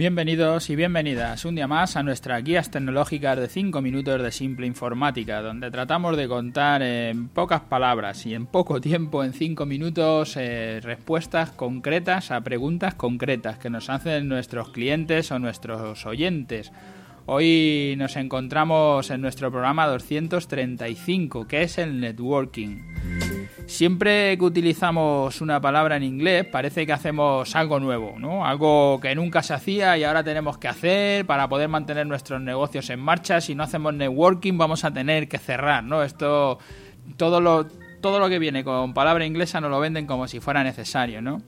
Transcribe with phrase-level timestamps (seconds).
[0.00, 4.66] Bienvenidos y bienvenidas un día más a nuestras guías tecnológicas de 5 minutos de simple
[4.66, 10.38] informática, donde tratamos de contar en pocas palabras y en poco tiempo, en 5 minutos,
[10.38, 16.72] eh, respuestas concretas a preguntas concretas que nos hacen nuestros clientes o nuestros oyentes.
[17.26, 23.19] Hoy nos encontramos en nuestro programa 235, que es el networking.
[23.70, 28.44] Siempre que utilizamos una palabra en inglés parece que hacemos algo nuevo, ¿no?
[28.44, 32.90] Algo que nunca se hacía y ahora tenemos que hacer para poder mantener nuestros negocios
[32.90, 33.40] en marcha.
[33.40, 36.02] Si no hacemos networking vamos a tener que cerrar, ¿no?
[36.02, 36.58] Esto
[37.16, 37.68] todo lo
[38.00, 41.40] todo lo que viene con palabra inglesa nos lo venden como si fuera necesario, ¿no?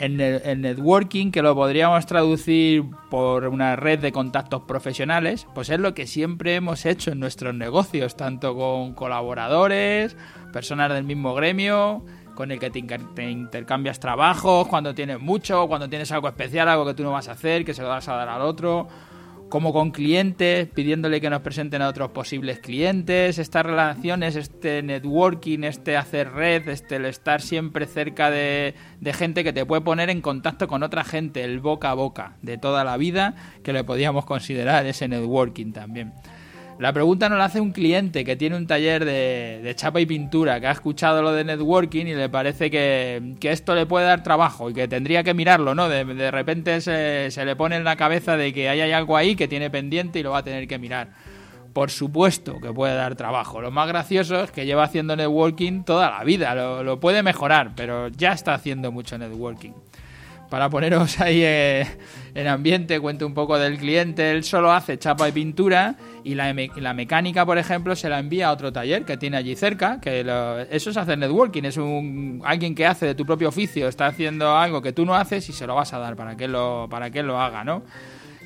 [0.00, 5.78] El, el, networking, que lo podríamos traducir por una red de contactos profesionales, pues es
[5.78, 10.16] lo que siempre hemos hecho en nuestros negocios, tanto con colaboradores,
[10.52, 15.88] personas del mismo gremio, con el que te, te, intercambias trabajos, cuando tienes mucho, cuando
[15.88, 18.14] tienes algo especial, algo que tú no vas a hacer, que se lo vas a
[18.14, 18.88] dar al otro,
[19.54, 25.60] como con clientes, pidiéndole que nos presenten a otros posibles clientes, estas relaciones, este networking,
[25.62, 30.10] este hacer red, este el estar siempre cerca de, de gente que te puede poner
[30.10, 33.84] en contacto con otra gente, el boca a boca de toda la vida, que le
[33.84, 36.14] podíamos considerar ese networking también.
[36.78, 40.60] La pregunta nos la hace un cliente que tiene un taller de, chapa y pintura,
[40.60, 44.24] que ha escuchado lo de networking y le parece que, que esto le puede dar
[44.24, 45.88] trabajo y que tendría que mirarlo, ¿no?
[45.88, 49.46] De, repente se, se, le pone en la cabeza de que hay, algo ahí que
[49.46, 51.10] tiene pendiente y lo va a tener que mirar.
[51.72, 53.60] Por supuesto que puede dar trabajo.
[53.60, 56.54] Lo más gracioso es que lleva haciendo networking toda la vida.
[56.82, 59.72] Lo puede mejorar, pero ya está haciendo mucho networking
[60.54, 61.84] para poneros ahí eh,
[62.32, 66.54] en ambiente, cuento un poco del cliente, él solo hace chapa y pintura y la,
[66.76, 70.22] la, mecánica, por ejemplo, se la envía a otro taller que tiene allí cerca, que
[70.22, 74.06] lo, eso es hacer networking, es un alguien que hace de tu propio oficio, está
[74.06, 76.86] haciendo algo que tú no haces y se lo vas a dar para que lo,
[76.88, 77.82] para que lo haga, ¿no?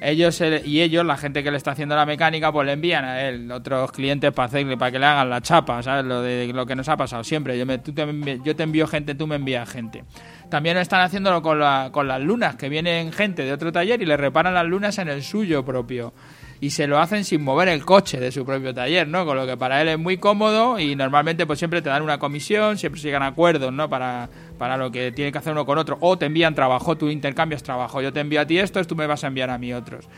[0.00, 3.22] Ellos y ellos, la gente que le está haciendo la mecánica, pues le envían a
[3.22, 6.04] él otros clientes para hacerle, para que le hagan la chapa, ¿sabes?
[6.04, 7.58] Lo de lo que nos ha pasado siempre.
[7.58, 10.04] Yo, me, tú te, yo te envío gente, tú me envías gente.
[10.48, 14.06] También están haciéndolo con, la, con las lunas, que vienen gente de otro taller y
[14.06, 16.12] le reparan las lunas en el suyo propio.
[16.60, 19.24] Y se lo hacen sin mover el coche de su propio taller, ¿no?
[19.24, 22.18] Con lo que para él es muy cómodo y normalmente pues siempre te dan una
[22.18, 23.88] comisión, siempre llegan acuerdos, ¿no?
[23.88, 25.98] Para, para lo que tiene que hacer uno con otro.
[26.00, 28.02] O te envían trabajo, tú intercambias trabajo.
[28.02, 30.08] Yo te envío a ti estos, tú me vas a enviar a mí otros.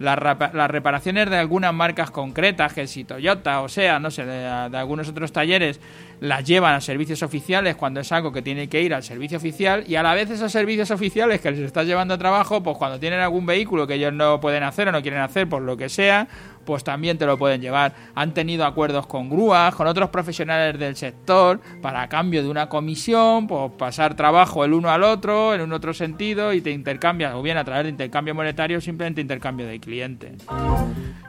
[0.00, 0.18] Las,
[0.52, 5.08] las reparaciones de algunas marcas concretas, que si Toyota o sea, no sé, de algunos
[5.08, 5.78] otros talleres,
[6.20, 9.84] las llevan a servicios oficiales cuando es algo que tiene que ir al servicio oficial
[9.86, 12.98] y a la vez esos servicios oficiales que les estás llevando a trabajo, pues cuando
[12.98, 15.88] tienen algún vehículo que ellos no pueden hacer o no quieren hacer por lo que
[15.88, 16.28] sea,
[16.64, 17.94] pues también te lo pueden llevar.
[18.14, 22.68] Han tenido acuerdos con grúas, con otros profesionales del sector, para a cambio de una
[22.68, 27.34] comisión, pues pasar trabajo el uno al otro, en un otro sentido, y te intercambias,
[27.34, 30.32] o bien a través de intercambio monetario, simplemente intercambio de cliente.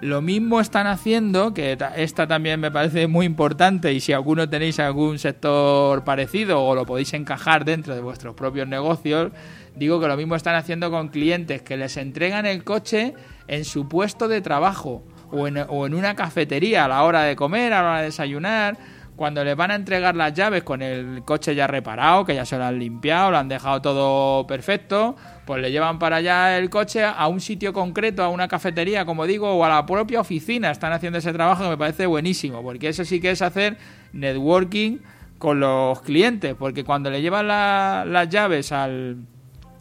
[0.01, 4.74] Lo mismo están haciendo, que esta también me parece muy importante, y si alguno tenéis
[4.83, 9.31] algún sector parecido o lo podéis encajar dentro de vuestros propios negocios,
[9.75, 13.13] digo que lo mismo están haciendo con clientes que les entregan el coche
[13.47, 17.35] en su puesto de trabajo o en, o en, una cafetería a la hora de
[17.35, 18.77] comer, a la hora de desayunar,
[19.15, 22.57] cuando les van a entregar las llaves con el coche ya reparado, que ya se
[22.57, 25.15] lo han limpiado, lo han dejado todo perfecto,
[25.45, 29.25] pues le llevan para allá el coche a un sitio concreto, a una cafetería, como
[29.25, 30.71] digo, o a la propia oficina.
[30.71, 33.77] Están haciendo ese trabajo que me parece buenísimo, porque eso sí que es hacer
[34.13, 34.97] networking
[35.37, 39.17] con los clientes, porque cuando le llevan la, las llaves al,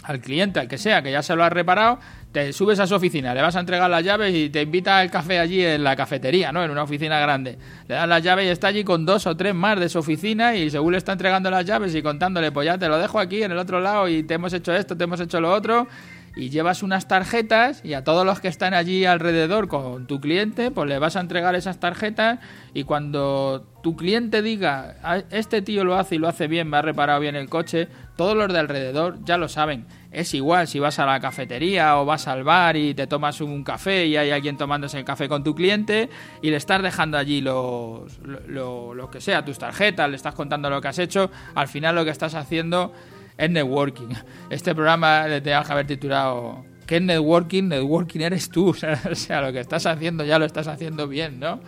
[0.04, 1.98] al cliente, al que sea, que ya se lo ha reparado,
[2.30, 5.10] te subes a su oficina, le vas a entregar las llaves y te invita al
[5.10, 6.62] café allí en la cafetería, ¿no?
[6.62, 7.58] En una oficina grande.
[7.88, 10.54] Le das las llaves y está allí con dos o tres más de su oficina
[10.54, 13.42] y según le está entregando las llaves y contándole, pues ya te lo dejo aquí
[13.42, 15.86] en el otro lado y te hemos hecho esto, te hemos hecho lo otro
[16.36, 20.70] y llevas unas tarjetas y a todos los que están allí alrededor con tu cliente,
[20.70, 22.40] pues le vas a entregar esas tarjetas
[22.72, 24.96] y cuando tu cliente diga,
[25.30, 28.36] este tío lo hace y lo hace bien, me ha reparado bien el coche, todos
[28.36, 29.86] los de alrededor ya lo saben.
[30.10, 33.64] Es igual si vas a la cafetería o vas al bar y te tomas un
[33.64, 36.08] café y hay alguien tomándose el café con tu cliente
[36.40, 40.34] y le estás dejando allí los, lo, lo, lo que sea, tus tarjetas, le estás
[40.34, 42.92] contando lo que has hecho, al final lo que estás haciendo
[43.36, 44.08] es networking.
[44.50, 47.68] Este programa le tengas que haber titulado ¿Qué es networking?
[47.68, 48.70] Networking eres tú.
[49.10, 51.60] O sea, lo que estás haciendo ya lo estás haciendo bien, ¿no?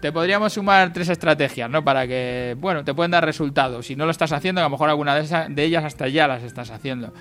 [0.00, 1.82] Te podríamos sumar tres estrategias, ¿no?
[1.82, 3.86] Para que, bueno, te pueden dar resultados.
[3.86, 6.70] Si no lo estás haciendo, a lo mejor alguna de ellas hasta ya las estás
[6.70, 7.14] haciendo.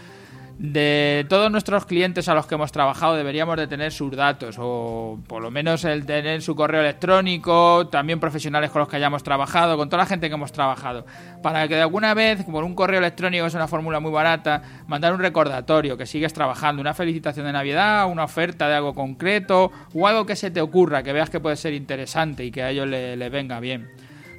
[0.57, 5.19] De todos nuestros clientes a los que hemos trabajado deberíamos de tener sus datos o
[5.28, 9.75] por lo menos el tener su correo electrónico, también profesionales con los que hayamos trabajado,
[9.75, 11.06] con toda la gente que hemos trabajado,
[11.44, 15.13] para que de alguna vez por un correo electrónico es una fórmula muy barata, mandar
[15.13, 20.08] un recordatorio que sigues trabajando, una felicitación de Navidad, una oferta de algo concreto o
[20.08, 22.88] algo que se te ocurra, que veas que puede ser interesante y que a ellos
[22.88, 23.90] les le venga bien.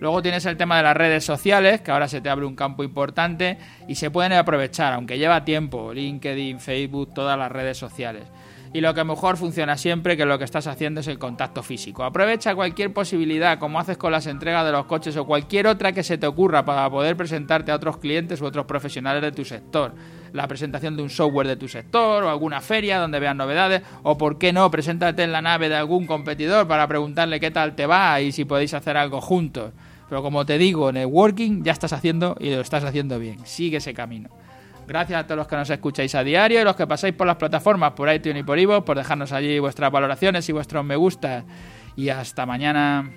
[0.01, 2.85] Luego tienes el tema de las redes sociales, que ahora se te abre un campo
[2.85, 3.59] importante
[3.89, 8.25] y se pueden aprovechar, aunque lleva tiempo, LinkedIn, Facebook, todas las redes sociales.
[8.73, 12.05] Y lo que mejor funciona siempre, que lo que estás haciendo es el contacto físico.
[12.05, 16.03] Aprovecha cualquier posibilidad, como haces con las entregas de los coches o cualquier otra que
[16.03, 19.95] se te ocurra para poder presentarte a otros clientes u otros profesionales de tu sector.
[20.37, 24.19] La presentación de un software de tu sector o alguna feria donde vean novedades o,
[24.19, 27.87] por qué no, preséntate en la nave de algún competidor para preguntarle qué tal te
[27.87, 29.73] va y si podéis hacer algo juntos.
[30.09, 33.45] Pero como te digo, networking ya estás haciendo y lo estás haciendo bien.
[33.47, 34.29] Sigue ese camino.
[34.87, 37.37] Gracias a todos los que nos escucháis a diario y los que pasáis por las
[37.37, 41.45] plataformas, por iTunes y por Ivo, por dejarnos allí vuestras valoraciones y vuestros me gusta.
[41.97, 43.11] Y hasta mañana.